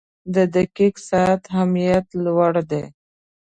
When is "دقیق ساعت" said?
0.55-1.41